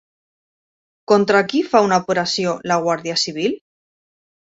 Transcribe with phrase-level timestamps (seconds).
[1.11, 3.55] Contra qui fa una operació la Guàrdia Civil?